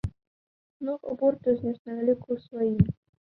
Многа 0.85 1.13
бур 1.19 1.37
ты 1.43 1.53
знёс 1.59 1.77
на 1.91 1.99
вяку 2.07 2.39
сваім! 2.49 2.81